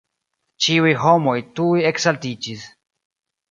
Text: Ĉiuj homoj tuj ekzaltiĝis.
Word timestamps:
Ĉiuj 0.67 0.93
homoj 1.01 1.35
tuj 1.61 1.85
ekzaltiĝis. 1.93 2.67